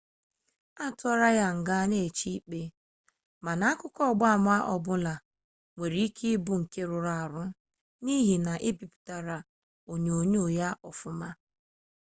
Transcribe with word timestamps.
atụrụ 0.85 1.27
ya 1.39 1.47
nga 1.59 1.75
ma 1.79 1.87
na-eche 1.89 2.29
ikpe 2.37 2.61
mana 3.45 3.63
akụkọ 3.71 4.01
ọgba 4.11 4.25
ama 4.35 4.53
ọbụla 4.73 5.13
nwere 5.75 5.97
ike 6.07 6.25
ịbụ 6.35 6.53
nke 6.61 6.81
rụrụ 6.89 7.11
arụ 7.23 7.43
n'ihi 8.03 8.35
na 8.45 8.53
ebipụtara 8.69 9.37
onyonyo 9.91 10.43
ya 10.59 10.69
ọfụma 10.89 11.29